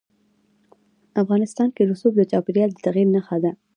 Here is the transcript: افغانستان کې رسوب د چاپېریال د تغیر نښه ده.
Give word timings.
افغانستان 1.21 1.69
کې 1.75 1.87
رسوب 1.91 2.13
د 2.17 2.21
چاپېریال 2.31 2.69
د 2.73 2.77
تغیر 2.85 3.07
نښه 3.15 3.37
ده. 3.43 3.51